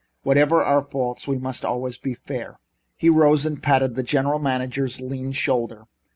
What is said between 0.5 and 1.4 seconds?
our faults we